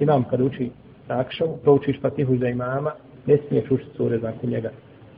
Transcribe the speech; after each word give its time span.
imam 0.00 0.24
kada 0.30 0.44
uči 0.44 0.70
nakšavu, 1.08 1.56
proučiš 1.62 2.00
fatihu 2.00 2.36
za 2.36 2.48
imama, 2.48 2.92
ne 3.26 3.38
smiješ 3.48 3.70
učiti 3.70 3.96
sure 3.96 4.18
zakon 4.18 4.50
njega. 4.50 4.70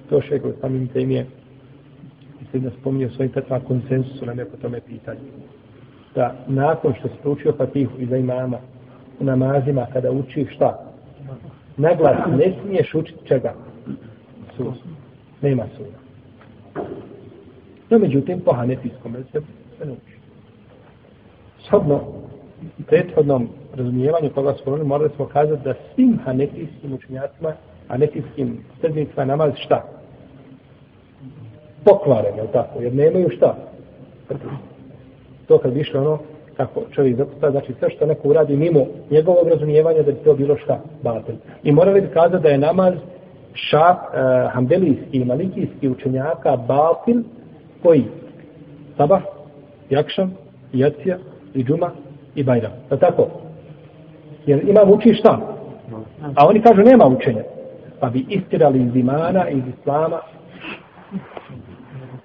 To 0.09 0.21
še 0.21 0.35
je 0.35 0.55
samim 0.61 0.89
tem 0.89 1.11
je, 1.11 1.27
mislim 2.41 2.63
da 2.63 2.71
spominje 2.81 3.09
svojim 3.09 3.33
petra 3.33 3.61
konsensusu 3.61 4.27
na 4.27 4.35
neko 4.35 4.57
tome 4.57 4.81
pitanje. 4.81 5.21
Da 6.15 6.35
nakon 6.49 6.95
što 6.99 7.09
se 7.09 7.15
proučio 7.23 7.53
fatihu 7.53 7.93
i 7.99 8.07
za 8.07 8.17
imama, 8.17 8.59
u 9.21 9.25
namazima 9.25 9.87
kada 9.93 10.11
uči 10.11 10.47
šta? 10.55 10.85
Naglas, 11.77 12.17
ne 12.27 12.55
smiješ 12.63 12.95
učiti 12.95 13.27
čega? 13.27 13.55
Sura. 14.57 14.73
Nema 15.43 15.65
sura. 15.77 15.99
No, 17.91 17.99
međutim, 17.99 18.41
po 18.41 18.53
hanefijskom 18.53 19.17
se 19.33 19.41
ne 19.85 19.93
uči. 19.93 20.19
Shodno 21.69 22.01
prethodnom 22.87 23.49
razumijevanju 23.79 24.31
koga 24.35 24.55
smo 24.55 24.71
morali, 24.71 24.89
morali 24.89 25.11
smo 25.17 25.27
kazati 25.27 25.65
da 25.65 25.75
svim 25.95 26.19
hanefijskim 26.25 26.95
učenjacima, 26.95 27.53
hanefijskim 27.89 28.59
srednicima 28.81 29.25
namaz 29.25 29.53
šta? 29.57 29.85
Pokvaren, 31.85 32.37
je 32.37 32.53
tako? 32.53 32.81
Jer 32.81 32.95
nemaju 32.95 33.31
šta? 33.37 33.57
To 35.47 35.59
kad 35.59 35.73
bi 35.73 35.81
išlo 35.81 36.01
ono, 36.01 36.19
kako 36.57 36.81
čovjek 36.91 37.17
zapusta, 37.17 37.51
znači 37.51 37.75
sve 37.79 37.91
što 37.91 38.07
neko 38.07 38.29
uradi 38.29 38.57
mimo 38.57 38.87
njegovog 39.11 39.49
razumijevanja 39.49 40.03
da 40.03 40.13
bi 40.13 40.19
to 40.19 40.35
bilo 40.35 40.57
šta? 40.57 40.81
Batel. 41.03 41.35
I 41.63 41.73
morali 41.73 42.01
bi 42.01 42.09
kazati 42.09 42.43
da 42.43 42.49
je 42.49 42.59
namaz 42.59 42.95
ša, 43.55 43.89
uh, 43.91 43.97
eh, 44.15 44.49
hambelijski 44.53 45.19
i 45.19 45.25
malikijski 45.25 45.89
učenjaka 45.89 46.57
batil 46.57 47.23
koji? 47.83 48.05
Sabah, 48.97 49.23
Jakšan, 49.91 50.31
jacija 50.73 51.19
i 51.55 51.65
džuma 51.65 51.91
i 52.35 52.45
bajram. 52.45 52.73
Da 52.91 52.97
tako? 52.97 53.29
Jer 54.47 54.69
imam 54.69 54.91
uči 54.91 55.15
šta? 55.15 55.59
A 56.35 56.47
oni 56.47 56.63
kažu 56.63 56.83
nema 56.83 57.07
učenja. 57.07 57.43
Pa 58.01 58.11
bi 58.11 58.27
istirali 58.29 58.83
iz 58.83 58.97
imana, 58.97 59.49
iz 59.49 59.63
islama 59.79 60.21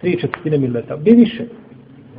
tri 0.01 0.19
četvrtine 0.21 0.57
milleta. 0.57 0.95
Bi 0.95 1.11
više. 1.11 1.43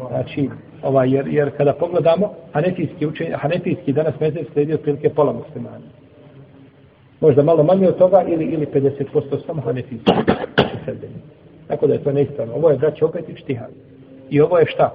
Znači, 0.09 0.51
ovaj, 0.83 1.15
jer, 1.15 1.29
jer 1.29 1.57
kada 1.57 1.73
pogledamo, 1.73 2.35
hanefijski 2.53 3.07
učenje, 3.07 3.37
hanefijski 3.37 3.93
danas 3.93 4.21
mezir 4.21 4.47
sledi 4.53 4.75
otprilike 4.75 5.09
pola 5.09 5.33
muslimana. 5.33 5.87
Možda 7.21 7.43
malo 7.43 7.63
manje 7.63 7.89
od 7.89 7.99
toga 7.99 8.25
ili, 8.29 8.45
ili 8.45 8.67
50% 8.67 9.47
samo 9.47 9.63
hanefijski. 9.63 10.13
Tako 11.69 11.87
da 11.87 11.93
je 11.93 12.05
to 12.05 12.13
neispravno. 12.13 12.55
Ovo 12.55 12.71
je, 12.71 12.77
braće, 12.77 13.05
opet 13.05 13.29
ičtihad. 13.29 13.71
I 14.31 14.41
ovo 14.41 14.59
je 14.59 14.67
šta? 14.67 14.91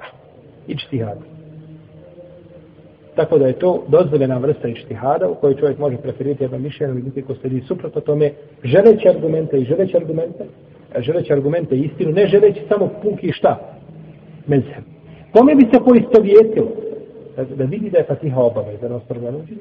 Ičtihad. 0.67 1.17
Tako 3.19 3.37
da 3.37 3.47
je 3.47 3.53
to 3.53 3.83
dozvoljena 3.87 4.37
vrsta 4.37 4.67
ištihada 4.67 5.29
u 5.29 5.35
kojoj 5.35 5.55
čovjek 5.55 5.79
može 5.79 5.97
preferirati 5.97 6.43
jedno 6.43 6.57
mišljenje 6.57 6.93
ili 6.93 7.01
biti 7.01 7.21
ko 7.21 7.35
sledi 7.35 7.61
suprotno 7.67 8.01
tome, 8.01 8.31
želeći 8.63 9.09
argumente 9.09 9.57
i 9.57 9.65
želeći 9.65 9.97
argumente, 9.97 10.45
želeći 10.97 11.33
argumente 11.33 11.75
i 11.75 11.83
istinu, 11.83 12.11
ne 12.11 12.27
želeći 12.27 12.61
samo 12.69 12.89
puki 13.03 13.31
šta? 13.31 13.59
Mezhem. 14.47 14.83
Kome 15.31 15.55
bi 15.55 15.67
se 15.73 15.79
poistovjetilo? 15.85 16.71
Da, 17.35 17.43
da 17.43 17.63
vidi 17.63 17.89
da 17.89 17.97
je 17.97 18.03
fatiha 18.03 18.41
obave, 18.41 18.73
na 18.81 18.89
nas 18.89 19.01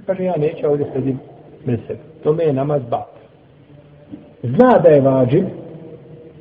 kaže 0.07 0.25
ja 0.25 0.37
neću 0.37 0.67
ovdje 0.67 0.87
sledim 0.93 1.19
mezhem. 1.65 1.97
Tome 2.23 2.45
je 2.45 2.53
namaz 2.53 2.83
bat. 2.91 3.13
Zna 4.43 4.79
da 4.79 4.89
je 4.89 5.01
vađiv, 5.01 5.45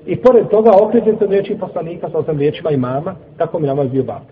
I 0.05 0.15
pored 0.15 0.47
toga 0.47 0.71
okreće 0.81 1.17
se 1.17 1.25
od 1.25 1.31
riječi 1.31 1.57
poslanika 1.59 2.09
sa 2.09 2.17
osam 2.17 2.37
riječima 2.37 2.71
imama, 2.71 3.15
tako 3.37 3.59
mi 3.59 3.67
namaz 3.67 3.89
bio 3.89 4.03
bat. 4.03 4.23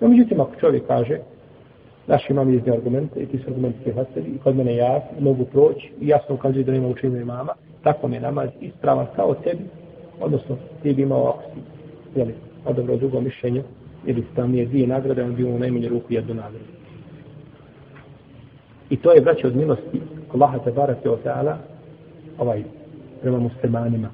No, 0.00 0.08
međutim, 0.08 0.40
ako 0.40 0.60
čovjek 0.60 0.86
kaže, 0.86 1.18
naš 2.08 2.30
imam 2.30 2.54
izne 2.54 2.72
argumente 2.72 3.20
i 3.20 3.26
ti 3.26 3.38
su 3.38 3.44
argumenti 3.48 3.78
prihvatili 3.84 4.26
i 4.26 4.38
kod 4.38 4.56
mene 4.56 4.76
ja 4.76 5.00
mogu 5.20 5.44
proći 5.44 5.92
i 6.00 6.08
jasno 6.08 6.34
ukazuje 6.34 6.64
da 6.64 6.72
nema 6.72 6.88
učinu 6.88 7.20
imama, 7.20 7.52
tako 7.82 8.08
mi 8.08 8.16
je 8.16 8.20
namaz 8.20 8.48
ispravan 8.60 9.06
kao 9.16 9.34
tebi, 9.34 9.64
odnosno 10.20 10.56
ti 10.82 10.94
bi 10.94 11.02
imao 11.02 11.28
ako 11.28 11.42
si 11.42 11.60
jeli, 12.18 12.34
odobro 12.64 12.96
drugo 12.96 13.20
mišljenje 13.20 13.62
ili 14.06 14.24
tam 14.36 14.54
je 14.54 14.66
dvije 14.66 14.86
nagrade, 14.86 15.22
on 15.22 15.34
bi 15.34 15.42
imao 15.42 15.58
najmanje 15.58 15.88
ruku 15.88 16.12
jednu 16.12 16.34
nagradu. 16.34 16.64
I 18.90 18.96
to 18.96 19.12
je 19.12 19.20
braće 19.20 19.46
od 19.46 19.56
milosti 19.56 20.00
Allaha 20.34 20.58
te 20.58 20.72
barake 20.72 21.10
o 21.10 21.18
ta'ala 21.24 21.54
ovaj, 22.38 22.62
prema 23.22 23.38
muslimanima. 23.38 24.08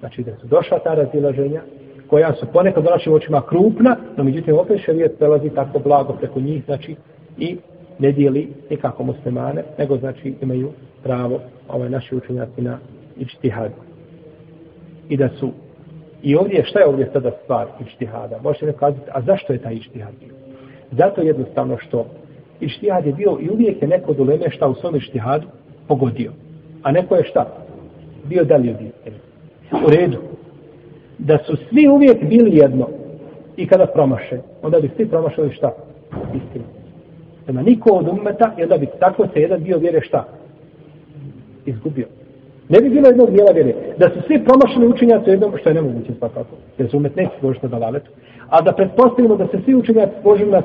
Znači 0.00 0.22
da 0.22 0.36
su 0.36 0.46
došla 0.46 0.78
ta 0.78 0.94
razilaženja, 0.94 1.62
koja 2.06 2.34
su 2.34 2.46
ponekad 2.52 2.86
u 2.86 2.90
našim 2.90 3.12
očima 3.12 3.42
krupna, 3.48 3.96
no 4.16 4.24
međutim 4.24 4.58
opet 4.58 4.80
šarijet 4.84 5.18
prelazi 5.18 5.50
tako 5.54 5.78
blago 5.78 6.12
preko 6.12 6.40
njih, 6.40 6.64
znači 6.64 6.96
i 7.38 7.56
ne 7.98 8.12
dijeli 8.12 8.48
nikako 8.70 9.04
muslimane, 9.04 9.62
nego 9.78 9.96
znači 9.96 10.34
imaju 10.42 10.70
pravo 11.02 11.40
ovaj 11.68 11.90
naši 11.90 12.16
učenjaci 12.16 12.62
na 12.62 12.78
ičtihad. 13.18 13.70
I 15.08 15.16
da 15.16 15.28
su 15.28 15.50
i 16.22 16.36
ovdje, 16.36 16.64
šta 16.64 16.78
je 16.78 16.86
ovdje 16.86 17.10
sada 17.12 17.30
stvar 17.44 17.66
ištihada? 17.86 18.38
Možete 18.42 18.66
mi 18.66 18.72
kazati, 18.72 19.10
a 19.12 19.20
zašto 19.20 19.52
je 19.52 19.58
taj 19.58 19.74
ištihad 19.74 20.14
bio? 20.20 20.34
Zato 20.90 21.20
jednostavno 21.20 21.78
što 21.78 22.06
ištihad 22.60 23.06
je 23.06 23.12
bio 23.12 23.38
i 23.40 23.50
uvijek 23.50 23.82
je 23.82 23.88
neko 23.88 24.12
doleme 24.12 24.50
šta 24.50 24.68
u 24.68 24.74
svom 24.74 24.96
ištihadu 24.96 25.46
pogodio. 25.88 26.32
A 26.82 26.92
neko 26.92 27.16
je 27.16 27.24
šta? 27.24 27.56
Bio 28.24 28.44
dalje 28.44 28.70
od 28.70 28.80
istine. 28.80 29.16
U 29.86 29.90
redu. 29.90 30.18
Da 31.18 31.38
su 31.38 31.56
svi 31.56 31.88
uvijek 31.88 32.24
bili 32.28 32.56
jedno 32.56 32.88
i 33.56 33.66
kada 33.66 33.86
promaše, 33.86 34.38
onda 34.62 34.80
bi 34.80 34.90
svi 34.96 35.08
promašali 35.08 35.54
šta? 35.54 35.72
Istinu. 36.34 36.64
Nema 37.52 37.62
niko 37.62 37.90
od 37.90 38.08
umeta 38.08 38.52
i 38.58 38.62
onda 38.62 38.78
bi 38.78 38.86
tako 39.00 39.26
se 39.26 39.40
jedan 39.40 39.62
dio 39.62 39.78
vjere 39.78 40.00
šta? 40.00 40.24
Izgubio. 41.66 42.06
Ne 42.68 42.80
bi 42.80 42.90
bilo 42.90 43.08
jednog 43.08 43.30
dijela 43.30 43.52
vjere. 43.52 43.74
Da 43.98 44.10
su 44.10 44.20
svi 44.26 44.44
promašeni 44.44 44.86
učenjaci 44.86 45.30
jednom, 45.30 45.52
što 45.60 45.68
je 45.68 45.74
nemoguće 45.74 46.12
pa 46.20 46.28
svakako. 46.28 46.56
Jer 46.78 46.90
se 46.90 46.96
umet 46.96 47.16
neće 47.16 47.30
složiti 47.40 47.66
na 47.66 47.78
dalavetu. 47.78 48.10
A 48.48 48.62
da 48.62 48.72
pretpostavimo 48.72 49.36
da 49.36 49.46
se 49.46 49.58
svi 49.64 49.74
učenjaci 49.74 50.12
složili 50.22 50.50
na 50.50 50.62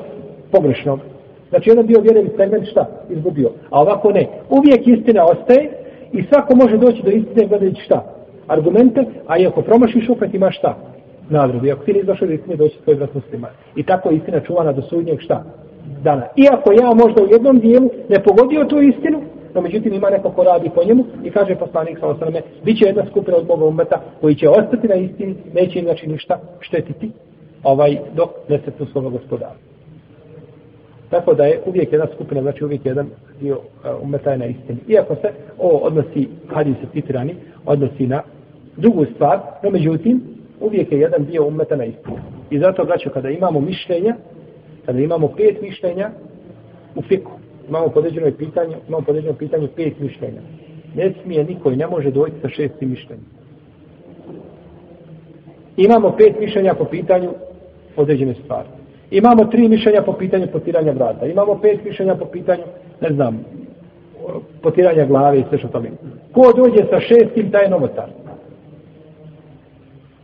pogrešnog. 0.52 1.00
Znači 1.48 1.70
jedan 1.70 1.86
dio 1.86 2.00
vjere 2.00 2.22
bi 2.22 2.30
segment 2.36 2.66
šta? 2.70 2.86
Izgubio. 3.10 3.50
A 3.70 3.80
ovako 3.80 4.12
ne. 4.12 4.28
Uvijek 4.50 4.86
istina 4.86 5.24
ostaje 5.24 5.70
i 6.12 6.22
svako 6.22 6.56
može 6.56 6.76
doći 6.76 7.02
do 7.02 7.10
istine 7.10 7.46
gledajući 7.48 7.82
šta? 7.82 8.04
Argumente, 8.46 9.04
a 9.26 9.38
i 9.38 9.46
ako 9.46 9.62
promašiš 9.62 10.08
opet 10.08 10.34
imaš 10.34 10.58
šta? 10.58 10.76
Nadrugu. 11.30 11.66
I 11.66 11.72
ako 11.72 11.84
ti 11.84 11.92
ne 11.92 11.98
izdošao 11.98 12.28
do 12.28 12.34
istine, 12.34 12.56
doći 12.56 12.78
tvoj 12.84 12.96
brat 12.96 13.14
muslima. 13.14 13.48
I 13.76 13.82
tako 13.82 14.10
istina 14.10 14.40
čuvana 14.40 14.72
do 14.72 14.82
sudnjeg 14.82 15.20
šta? 15.20 15.44
Dana. 16.02 16.26
Iako 16.36 16.72
ja 16.72 16.94
možda 16.94 17.22
u 17.22 17.28
jednom 17.30 17.58
dijelu 17.58 17.90
ne 18.08 18.22
pogodio 18.22 18.64
tu 18.64 18.80
istinu, 18.80 19.22
no 19.54 19.60
međutim 19.60 19.92
ima 19.94 20.10
neko 20.10 20.30
ko 20.30 20.42
radi 20.44 20.70
po 20.74 20.84
njemu 20.84 21.04
i 21.24 21.30
kaže 21.30 21.54
poslanik 21.54 21.98
sa 21.98 22.06
osrame, 22.06 22.42
bit 22.64 22.78
će 22.78 22.84
jedna 22.84 23.04
skupina 23.10 23.36
od 23.36 23.46
moga 23.46 23.64
umeta 23.64 24.00
koji 24.20 24.34
će 24.34 24.48
ostati 24.48 24.88
na 24.88 24.94
istini, 24.94 25.34
neće 25.54 25.78
im 25.78 25.84
znači 25.84 26.06
ništa 26.06 26.38
štetiti 26.60 27.10
ovaj, 27.62 27.98
dok 28.14 28.30
ne 28.48 28.58
se 28.58 28.70
tu 28.70 29.00
gospodara. 29.00 29.54
Tako 31.10 31.34
da 31.34 31.44
je 31.44 31.60
uvijek 31.66 31.92
jedna 31.92 32.06
skupina, 32.14 32.42
znači 32.42 32.64
uvijek 32.64 32.86
jedan 32.86 33.06
dio 33.40 33.54
e, 33.84 33.88
umeta 34.02 34.30
je 34.30 34.38
na 34.38 34.46
istini. 34.46 34.78
Iako 34.88 35.14
se 35.14 35.30
ovo 35.58 35.78
odnosi, 35.78 36.28
hadis 36.48 36.76
se 36.76 36.86
citirani, 36.92 37.34
odnosi 37.66 38.06
na 38.06 38.22
drugu 38.76 39.04
stvar, 39.14 39.38
no 39.62 39.70
međutim, 39.70 40.20
uvijek 40.60 40.92
je 40.92 41.00
jedan 41.00 41.24
dio 41.24 41.46
umeta 41.46 41.76
na 41.76 41.84
istini. 41.84 42.16
I 42.50 42.58
zato, 42.58 42.84
braćo, 42.84 43.10
kada 43.10 43.30
imamo 43.30 43.60
mišljenja, 43.60 44.16
kada 44.88 45.00
imamo 45.00 45.28
pet 45.36 45.62
mišljenja 45.62 46.10
u 46.96 47.02
fiku, 47.02 47.30
imamo 47.68 47.88
podređeno 47.88 48.30
pitanje, 48.38 48.76
imamo 48.88 49.04
podređeno 49.04 49.34
pitanje 49.34 49.68
pet 49.76 50.00
mišljenja. 50.00 50.40
Ne 50.94 51.12
smije 51.22 51.44
niko 51.44 51.70
i 51.70 51.76
ne 51.76 51.86
može 51.86 52.10
doći 52.10 52.32
sa 52.42 52.48
šestim 52.48 52.90
mišljenjem. 52.90 53.26
Imamo 55.76 56.14
pet 56.18 56.40
mišljenja 56.40 56.74
po 56.74 56.84
pitanju 56.84 57.30
određene 57.96 58.34
stvari. 58.34 58.68
Imamo 59.10 59.44
tri 59.44 59.68
mišljenja 59.68 60.02
po 60.02 60.12
pitanju 60.12 60.46
potiranja 60.52 60.92
vrata. 60.92 61.26
Imamo 61.26 61.58
pet 61.62 61.84
mišljenja 61.84 62.14
po 62.14 62.24
pitanju, 62.24 62.62
ne 63.00 63.12
znam, 63.12 63.44
potiranja 64.62 65.06
glave 65.06 65.38
i 65.38 65.44
sve 65.48 65.58
što 65.58 65.68
to. 65.68 65.82
Ko 66.32 66.52
dođe 66.56 66.84
sa 66.90 67.00
šestim, 67.00 67.50
taj 67.50 67.64
je 67.64 67.70
novotar. 67.70 68.08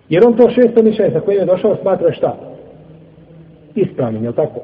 Jer 0.08 0.26
on 0.26 0.36
to 0.36 0.50
šesto 0.50 0.82
mišljenje 0.82 1.12
sa 1.12 1.20
kojim 1.20 1.40
je 1.40 1.46
došao 1.46 1.76
smatra 1.76 2.12
šta? 2.12 2.53
Ispravnim, 3.74 4.24
je 4.24 4.32
tako? 4.32 4.60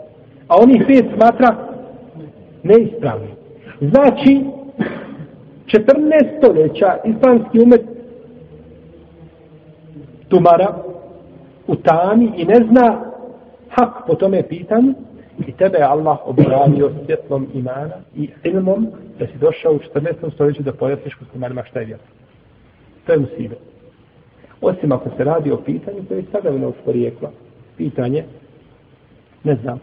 A 0.49 0.57
oni 0.63 0.85
pet 0.87 1.05
smatra 1.15 1.57
neispravnim. 2.63 3.31
Znači, 3.81 4.45
14 5.67 6.39
stoljeća 6.39 6.97
islamski 7.05 7.61
umet 7.61 7.81
tumara 10.29 10.75
u 11.67 11.77
tami 11.77 12.33
i 12.37 12.45
ne 12.45 12.67
zna 12.71 13.01
hak 13.69 14.07
po 14.07 14.15
tome 14.15 14.49
pitanju 14.49 14.95
i 15.47 15.53
tebe 15.53 15.79
je 15.79 15.85
Allah 15.85 16.19
obranio 16.25 16.91
svjetlom 17.07 17.47
imana 17.55 17.95
i 18.17 18.29
ilmom 18.45 18.89
da 19.19 19.27
si 19.27 19.39
došao 19.41 19.73
u 19.73 19.79
14. 19.95 20.35
stoljeću 20.35 20.63
da 20.63 20.73
pojasniš 20.73 21.21
muslimanima 21.21 21.65
šta 21.65 21.81
je 21.81 21.87
vjera. 21.87 22.03
To 23.07 23.13
je 23.13 23.19
musibe. 23.19 23.57
Osim 24.61 24.93
ako 24.93 25.09
se 25.17 25.25
radi 25.25 25.51
o 25.51 25.57
pitanju 25.57 25.99
koje 26.09 26.19
je 26.19 26.25
sada 26.33 26.51
u 26.51 26.73
porijekla. 26.85 27.31
Pitanje 27.77 28.25
ne 29.45 29.55
znam, 29.55 29.81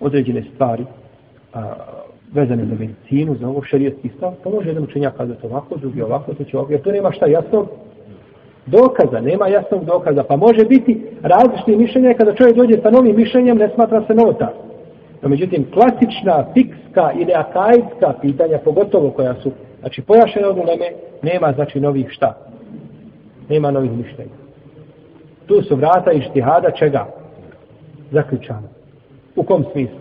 određene 0.00 0.44
stvari, 0.54 0.84
a, 1.54 1.74
vezane 2.32 2.64
za 2.64 2.74
medicinu, 2.74 3.36
za 3.40 3.48
ovo 3.48 3.62
šarijetski 3.62 4.08
stav, 4.16 4.34
pa 4.44 4.50
može 4.50 4.68
jedan 4.68 4.84
učenjak 4.84 5.16
kazati 5.16 5.46
ovako, 5.46 5.76
drugi 5.76 6.02
ovako, 6.02 6.34
to 6.34 6.44
će 6.44 6.56
ovako, 6.56 6.72
jer 6.72 6.82
to 6.82 6.92
nema 6.92 7.12
šta 7.12 7.26
jasnog 7.26 7.68
dokaza, 8.66 9.20
nema 9.20 9.48
jasnog 9.48 9.84
dokaza, 9.84 10.22
pa 10.22 10.36
može 10.36 10.64
biti 10.64 11.02
različite 11.22 11.76
mišljenja 11.76 12.14
kada 12.14 12.34
čovjek 12.34 12.56
dođe 12.56 12.82
sa 12.82 12.90
novim 12.90 13.16
mišljenjem, 13.16 13.58
ne 13.58 13.70
smatra 13.74 14.04
se 14.06 14.14
nota. 14.14 14.52
No, 15.22 15.28
međutim, 15.28 15.66
klasična, 15.72 16.46
fikska 16.54 17.12
ili 17.20 17.32
akajska 17.34 18.14
pitanja, 18.20 18.58
pogotovo 18.64 19.10
koja 19.10 19.34
su, 19.34 19.50
znači, 19.80 20.02
pojašene 20.02 20.46
od 20.46 20.56
uleme, 20.56 20.86
nema, 21.22 21.52
znači, 21.52 21.80
novih 21.80 22.06
šta? 22.10 22.36
Nema 23.48 23.70
novih 23.70 23.92
mišljenja. 23.92 24.38
Tu 25.46 25.62
su 25.62 25.76
vrata 25.76 26.12
i 26.12 26.20
štihada 26.20 26.70
čega? 26.70 27.06
Zaključana. 28.10 28.77
U 29.38 29.42
kom 29.42 29.64
smislu? 29.72 29.98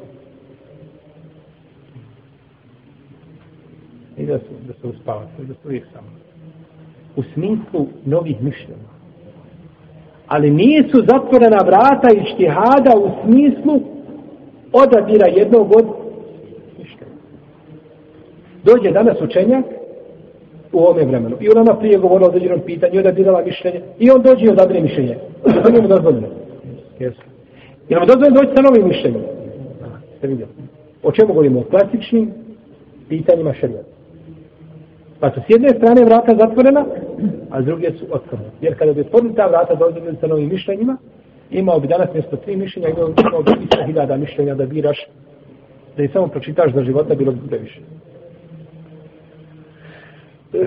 I 4.17 4.25
da 4.25 4.37
su, 4.39 4.45
da 4.67 4.73
su 4.81 4.89
uspavati, 4.89 5.31
da 5.47 5.53
su 5.53 5.67
uvijek 5.67 5.83
samo. 5.93 6.07
U 7.15 7.23
smislu 7.33 7.87
novih 8.05 8.43
mišljenja. 8.43 8.89
Ali 10.27 10.51
nisu 10.51 10.97
zatvorena 11.09 11.57
vrata 11.65 12.09
i 12.13 12.33
štihada 12.33 12.91
u 12.97 13.09
smislu 13.23 13.81
odabira 14.73 15.27
jednog 15.27 15.71
od 15.75 15.85
mišljenja. 16.77 17.17
Dođe 18.63 18.91
danas 18.91 19.21
učenjak 19.21 19.65
u 20.71 20.79
ovome 20.79 21.05
vremenu. 21.05 21.37
I 21.41 21.49
ona 21.49 21.75
prije 21.75 21.97
govorila 21.97 22.27
o 22.27 22.29
određenom 22.29 22.59
pitanju 22.65 22.95
i 22.95 22.99
odabirala 22.99 23.43
mišljenje. 23.45 23.81
I 23.99 24.11
on 24.11 24.21
dođe 24.21 24.45
i 24.45 24.49
odabire 24.49 24.81
mišljenje. 24.81 25.17
To 25.63 25.69
nije 25.69 25.81
mu 25.81 25.87
dozvoljeno. 25.87 26.27
Jesu. 26.99 27.36
I 27.89 27.93
nam 27.93 28.07
dozvoljeno 28.07 28.41
doći 28.41 28.55
sa 28.55 28.61
novim 28.61 28.87
mišljenjem. 28.87 29.21
Ste 30.17 30.27
vidjeli. 30.27 30.51
O 31.03 31.11
čemu 31.11 31.27
govorimo? 31.27 31.59
O 31.59 31.63
klasičnim 31.63 32.33
pitanjima 33.09 33.53
šarijata. 33.53 33.89
Pa 35.19 35.31
su 35.31 35.39
s 35.39 35.49
jedne 35.49 35.69
strane 35.69 36.05
vrata 36.05 36.35
zatvorena, 36.39 36.85
a 37.49 37.61
s 37.61 37.65
druge 37.65 37.91
su 37.91 38.05
otvorene. 38.11 38.49
Jer 38.61 38.77
kada 38.77 38.93
bi 38.93 39.01
otvorili 39.01 39.35
ta 39.35 39.47
vrata 39.47 39.75
dozvoljeno 39.75 40.17
sa 40.19 40.27
novim 40.27 40.49
mišljenjima, 40.49 40.97
imao 41.51 41.79
bi 41.79 41.87
danas 41.87 42.13
mjesto 42.13 42.35
tri 42.35 42.55
mišljenja, 42.55 42.89
imao 42.89 43.07
bi 43.07 43.51
tisuća 43.53 43.85
hiljada 43.85 44.17
mišljenja 44.17 44.55
da 44.55 44.65
biraš, 44.65 45.07
da 45.97 46.03
ih 46.03 46.11
samo 46.13 46.27
pročitaš 46.27 46.73
za 46.73 46.83
života, 46.83 47.15
bilo 47.15 47.31
bi 47.31 47.47
previše. 47.47 47.79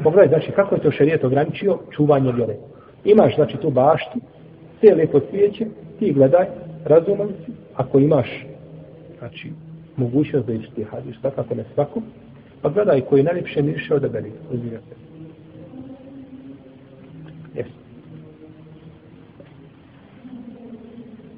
Pogledaj, 0.02 0.28
znači, 0.28 0.52
kako 0.52 0.74
je 0.74 0.80
to 0.80 0.90
šarijet 0.90 1.24
ograničio 1.24 1.78
čuvanje 1.90 2.32
vjere. 2.32 2.56
Imaš, 3.04 3.34
znači, 3.34 3.56
tu 3.56 3.70
baštu, 3.70 4.18
sve 4.80 4.94
lijepo 4.94 5.20
cvijeće, 5.20 5.66
ti 5.98 6.12
gledaj, 6.12 6.46
razuman 6.84 7.28
si, 7.28 7.52
ako 7.74 7.98
imaš, 7.98 8.46
znači, 9.18 9.52
mogućnost 9.96 10.46
da 10.46 10.52
ištihadiš, 10.52 11.16
ti 11.16 11.30
tako 11.30 11.54
ne 11.54 11.64
svakom, 11.74 12.02
pa 12.62 12.68
gledaj 12.68 13.00
koji 13.00 13.22
najljepše 13.22 13.62
miriše 13.62 13.94
odaberi, 13.94 14.32
se. 14.78 15.09